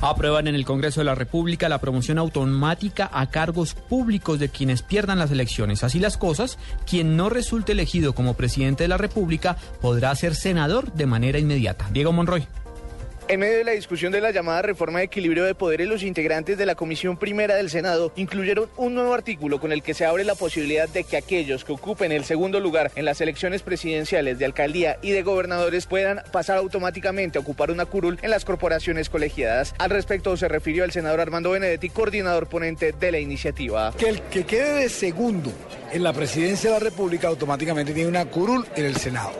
Aprueban 0.00 0.46
en 0.46 0.54
el 0.54 0.64
Congreso 0.64 1.00
de 1.00 1.04
la 1.04 1.16
República 1.16 1.68
la 1.68 1.80
promoción 1.80 2.18
automática 2.18 3.10
a 3.12 3.30
cargos 3.30 3.74
públicos 3.74 4.38
de 4.38 4.48
quienes 4.48 4.82
pierdan 4.82 5.18
las 5.18 5.32
elecciones. 5.32 5.82
Así 5.82 5.98
las 5.98 6.16
cosas, 6.16 6.56
quien 6.86 7.16
no 7.16 7.28
resulte 7.28 7.72
elegido 7.72 8.14
como 8.14 8.34
presidente 8.34 8.84
de 8.84 8.88
la 8.88 8.96
República 8.96 9.56
podrá 9.80 10.14
ser 10.14 10.36
senador 10.36 10.92
de 10.92 11.06
manera 11.06 11.40
inmediata. 11.40 11.88
Diego 11.92 12.12
Monroy. 12.12 12.46
En 13.30 13.40
medio 13.40 13.58
de 13.58 13.64
la 13.64 13.72
discusión 13.72 14.10
de 14.10 14.22
la 14.22 14.30
llamada 14.30 14.62
reforma 14.62 15.00
de 15.00 15.04
equilibrio 15.04 15.44
de 15.44 15.54
poderes, 15.54 15.86
los 15.86 16.02
integrantes 16.02 16.56
de 16.56 16.64
la 16.64 16.76
Comisión 16.76 17.18
Primera 17.18 17.56
del 17.56 17.68
Senado 17.68 18.10
incluyeron 18.16 18.70
un 18.78 18.94
nuevo 18.94 19.12
artículo 19.12 19.60
con 19.60 19.70
el 19.70 19.82
que 19.82 19.92
se 19.92 20.06
abre 20.06 20.24
la 20.24 20.34
posibilidad 20.34 20.88
de 20.88 21.04
que 21.04 21.18
aquellos 21.18 21.62
que 21.62 21.72
ocupen 21.72 22.10
el 22.10 22.24
segundo 22.24 22.58
lugar 22.58 22.90
en 22.96 23.04
las 23.04 23.20
elecciones 23.20 23.60
presidenciales 23.60 24.38
de 24.38 24.46
alcaldía 24.46 24.98
y 25.02 25.10
de 25.10 25.22
gobernadores 25.22 25.84
puedan 25.84 26.22
pasar 26.32 26.56
automáticamente 26.56 27.36
a 27.36 27.42
ocupar 27.42 27.70
una 27.70 27.84
curul 27.84 28.18
en 28.22 28.30
las 28.30 28.46
corporaciones 28.46 29.10
colegiadas. 29.10 29.74
Al 29.76 29.90
respecto 29.90 30.34
se 30.38 30.48
refirió 30.48 30.84
el 30.84 30.92
senador 30.92 31.20
Armando 31.20 31.50
Benedetti, 31.50 31.90
coordinador 31.90 32.46
ponente 32.46 32.92
de 32.92 33.12
la 33.12 33.18
iniciativa. 33.18 33.92
Que 33.98 34.08
el 34.08 34.22
que 34.22 34.46
quede 34.46 34.84
de 34.84 34.88
segundo 34.88 35.52
en 35.92 36.02
la 36.02 36.14
presidencia 36.14 36.70
de 36.70 36.78
la 36.78 36.84
República 36.84 37.28
automáticamente 37.28 37.92
tiene 37.92 38.08
una 38.08 38.24
curul 38.24 38.64
en 38.74 38.86
el 38.86 38.96
Senado. 38.96 39.32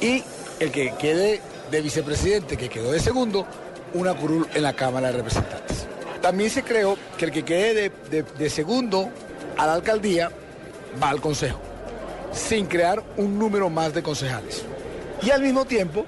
Y 0.00 0.24
el 0.58 0.72
que 0.72 0.92
quede 0.98 1.40
de 1.72 1.80
vicepresidente 1.80 2.56
que 2.56 2.68
quedó 2.68 2.92
de 2.92 3.00
segundo, 3.00 3.46
una 3.94 4.14
curul 4.14 4.46
en 4.54 4.62
la 4.62 4.74
Cámara 4.74 5.08
de 5.08 5.14
Representantes. 5.14 5.86
También 6.20 6.50
se 6.50 6.62
creó 6.62 6.96
que 7.16 7.24
el 7.24 7.32
que 7.32 7.44
quede 7.44 7.74
de, 7.74 7.92
de, 8.10 8.22
de 8.22 8.50
segundo 8.50 9.10
a 9.56 9.66
la 9.66 9.72
alcaldía 9.72 10.30
va 11.02 11.08
al 11.08 11.20
Consejo, 11.20 11.60
sin 12.30 12.66
crear 12.66 13.02
un 13.16 13.38
número 13.38 13.70
más 13.70 13.94
de 13.94 14.02
concejales. 14.02 14.64
Y 15.22 15.30
al 15.30 15.42
mismo 15.42 15.64
tiempo, 15.64 16.04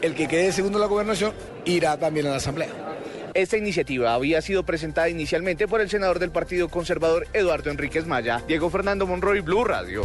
el 0.00 0.14
que 0.14 0.26
quede 0.26 0.46
de 0.46 0.52
segundo 0.52 0.78
a 0.78 0.80
la 0.80 0.86
gobernación 0.86 1.32
irá 1.66 1.98
también 1.98 2.26
a 2.26 2.30
la 2.30 2.36
Asamblea. 2.36 2.70
Esta 3.34 3.58
iniciativa 3.58 4.14
había 4.14 4.40
sido 4.40 4.64
presentada 4.64 5.10
inicialmente 5.10 5.68
por 5.68 5.82
el 5.82 5.90
senador 5.90 6.18
del 6.18 6.30
Partido 6.30 6.70
Conservador 6.70 7.28
Eduardo 7.34 7.70
Enríquez 7.70 8.06
Maya, 8.06 8.42
Diego 8.48 8.70
Fernando 8.70 9.06
Monroy, 9.06 9.40
Blue 9.40 9.62
Radio. 9.62 10.04